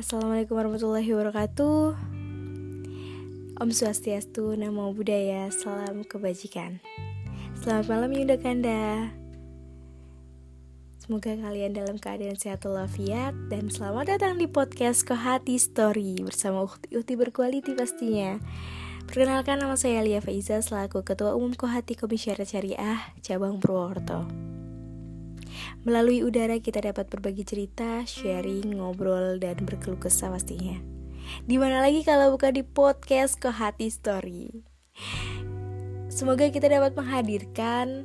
Assalamualaikum 0.00 0.56
warahmatullahi 0.56 1.12
wabarakatuh. 1.12 1.92
Om 3.60 3.68
Swastiastu, 3.68 4.56
Namo 4.56 4.96
Buddhaya, 4.96 5.52
Salam 5.52 6.08
Kebajikan. 6.08 6.80
Selamat 7.60 7.84
malam 7.92 8.08
Yunda 8.16 8.40
Kanda. 8.40 9.12
Semoga 11.04 11.36
kalian 11.36 11.76
dalam 11.76 12.00
keadaan 12.00 12.40
sehat 12.40 12.64
walafiat 12.64 13.36
Dan 13.52 13.68
selamat 13.68 14.16
datang 14.16 14.40
di 14.40 14.48
podcast 14.48 15.04
Kohati 15.04 15.60
Story 15.60 16.24
Bersama 16.24 16.64
Ukti 16.64 17.14
berkualiti 17.20 17.76
pastinya. 17.76 18.40
Perkenalkan 19.04 19.60
nama 19.60 19.76
saya 19.76 20.00
Lia 20.00 20.24
Faiza 20.24 20.64
Selaku 20.64 21.04
Ketua 21.04 21.36
Umum 21.36 21.52
Kohati 21.52 21.92
Komisaris 21.92 22.56
Syariah 22.56 23.12
Cabang 23.20 23.60
Purwokerto 23.60 24.24
Melalui 25.82 26.20
udara 26.22 26.60
kita 26.60 26.84
dapat 26.84 27.08
berbagi 27.08 27.44
cerita, 27.46 28.04
sharing, 28.04 28.76
ngobrol, 28.76 29.40
dan 29.40 29.60
berkeluh 29.64 29.98
kesah 29.98 30.32
pastinya. 30.32 30.76
Di 31.46 31.56
mana 31.56 31.80
lagi 31.80 32.02
kalau 32.02 32.34
bukan 32.34 32.56
di 32.56 32.64
podcast 32.66 33.38
Hati 33.40 33.88
Story. 33.88 34.50
Semoga 36.10 36.50
kita 36.50 36.68
dapat 36.68 36.92
menghadirkan 36.98 38.04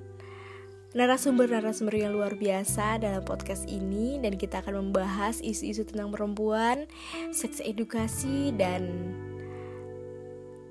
narasumber-narasumber 0.95 1.91
yang 1.99 2.15
luar 2.15 2.39
biasa 2.39 3.03
dalam 3.03 3.19
podcast 3.27 3.67
ini 3.67 4.15
dan 4.23 4.39
kita 4.39 4.63
akan 4.63 4.87
membahas 4.87 5.43
isu-isu 5.43 5.83
tentang 5.83 6.15
perempuan, 6.15 6.87
seks 7.35 7.59
edukasi 7.59 8.55
dan 8.55 9.11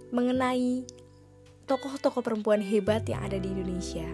mengenai 0.08 0.88
tokoh-tokoh 1.68 2.24
perempuan 2.24 2.64
hebat 2.64 3.04
yang 3.04 3.20
ada 3.20 3.36
di 3.36 3.52
Indonesia. 3.52 4.08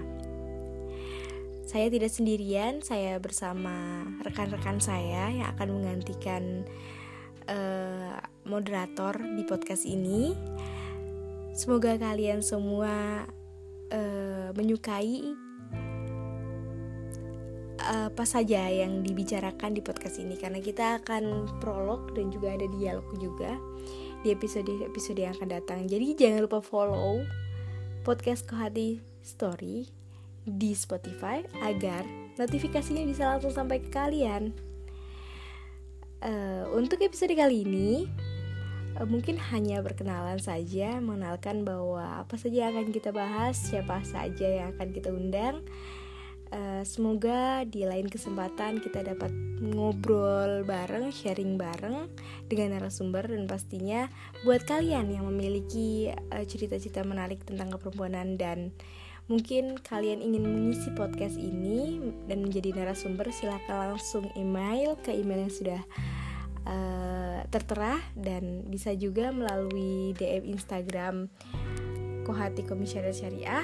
Saya 1.71 1.87
tidak 1.87 2.11
sendirian, 2.11 2.83
saya 2.83 3.23
bersama 3.23 4.03
rekan-rekan 4.27 4.83
saya 4.83 5.31
yang 5.31 5.47
akan 5.55 5.79
menggantikan 5.79 6.67
uh, 7.47 8.19
moderator 8.43 9.15
di 9.15 9.47
podcast 9.47 9.87
ini. 9.87 10.35
Semoga 11.55 11.95
kalian 11.95 12.43
semua 12.43 13.23
uh, 13.95 14.51
menyukai 14.59 15.31
uh, 17.87 18.11
apa 18.11 18.25
saja 18.27 18.67
yang 18.67 19.07
dibicarakan 19.07 19.71
di 19.71 19.79
podcast 19.79 20.19
ini 20.19 20.35
karena 20.35 20.59
kita 20.59 20.99
akan 20.99 21.47
prolog 21.63 22.11
dan 22.19 22.35
juga 22.35 22.51
ada 22.51 22.67
dialog 22.67 23.07
juga 23.23 23.55
di 24.27 24.35
episode-episode 24.35 25.23
yang 25.23 25.39
akan 25.39 25.55
datang. 25.55 25.87
Jadi 25.87 26.19
jangan 26.19 26.51
lupa 26.51 26.59
follow 26.59 27.23
podcast 28.03 28.51
Kohati 28.51 28.99
Story 29.23 30.00
di 30.49 30.73
Spotify 30.73 31.45
agar 31.61 32.05
notifikasinya 32.41 33.05
bisa 33.05 33.37
langsung 33.37 33.53
sampai 33.53 33.85
ke 33.85 33.91
kalian. 33.93 34.57
Uh, 36.21 36.69
untuk 36.77 37.01
episode 37.01 37.33
kali 37.33 37.65
ini 37.65 38.05
uh, 39.01 39.09
mungkin 39.09 39.41
hanya 39.53 39.81
perkenalan 39.81 40.41
saja, 40.41 41.01
mengenalkan 41.01 41.65
bahwa 41.65 42.21
apa 42.21 42.37
saja 42.37 42.69
akan 42.69 42.93
kita 42.93 43.09
bahas, 43.13 43.57
siapa 43.57 44.05
saja 44.05 44.45
yang 44.45 44.77
akan 44.77 44.89
kita 44.93 45.09
undang. 45.13 45.65
Uh, 46.51 46.83
semoga 46.83 47.63
di 47.63 47.87
lain 47.87 48.11
kesempatan 48.11 48.83
kita 48.83 49.07
dapat 49.07 49.31
ngobrol 49.63 50.67
bareng, 50.67 51.15
sharing 51.15 51.55
bareng 51.55 52.11
dengan 52.51 52.75
narasumber 52.75 53.31
dan 53.31 53.47
pastinya 53.47 54.11
buat 54.43 54.67
kalian 54.67 55.15
yang 55.15 55.31
memiliki 55.31 56.11
cerita-cerita 56.33 57.07
uh, 57.07 57.09
menarik 57.09 57.47
tentang 57.47 57.71
keperempuanan 57.71 58.35
dan 58.35 58.75
Mungkin 59.31 59.79
kalian 59.87 60.19
ingin 60.27 60.43
mengisi 60.43 60.91
podcast 60.91 61.39
ini 61.39 62.03
dan 62.27 62.43
menjadi 62.43 62.75
narasumber, 62.75 63.31
silahkan 63.31 63.95
langsung 63.95 64.27
email 64.35 64.99
ke 64.99 65.15
email 65.15 65.47
yang 65.47 65.55
sudah 65.55 65.81
uh, 66.67 67.39
tertera 67.47 68.03
dan 68.19 68.67
bisa 68.67 68.91
juga 68.99 69.31
melalui 69.31 70.19
DM 70.19 70.51
Instagram 70.51 71.31
Kohati 72.27 72.67
Komisaris 72.67 73.23
Syariah 73.23 73.63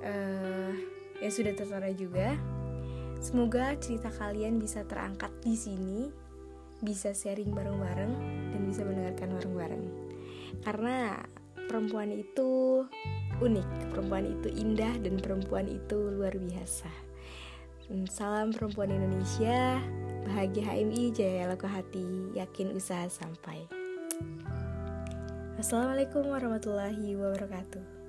uh, 0.00 0.72
yang 1.20 1.32
sudah 1.32 1.52
tertera 1.52 1.92
juga. 1.92 2.32
Semoga 3.20 3.76
cerita 3.78 4.08
kalian 4.08 4.56
bisa 4.56 4.80
terangkat 4.88 5.28
di 5.44 5.60
sini, 5.60 6.08
bisa 6.80 7.12
sharing 7.12 7.52
bareng-bareng 7.52 8.12
dan 8.48 8.60
bisa 8.64 8.80
mendengarkan 8.82 9.28
bareng-bareng. 9.36 9.84
Karena 10.64 11.20
perempuan 11.70 12.10
itu 12.10 12.82
unik, 13.42 13.90
perempuan 13.90 14.24
itu 14.30 14.48
indah 14.54 14.94
dan 15.02 15.18
perempuan 15.18 15.66
itu 15.66 15.98
luar 15.98 16.30
biasa. 16.38 16.90
Hmm, 17.90 18.06
salam 18.06 18.54
perempuan 18.54 18.94
Indonesia, 18.94 19.82
bahagia 20.30 20.62
HMI, 20.70 21.10
jaya 21.10 21.50
laku 21.50 21.66
hati, 21.66 22.30
yakin 22.38 22.70
usaha 22.70 23.10
sampai. 23.10 23.66
Assalamualaikum 25.58 26.30
warahmatullahi 26.30 27.18
wabarakatuh. 27.18 28.01